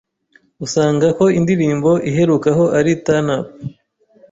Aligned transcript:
usanga 0.65 1.07
ko 1.17 1.25
indirimbo 1.39 1.91
iherukaho 2.09 2.63
ari 2.79 2.91
Turn 3.05 3.27
Up 3.37 3.45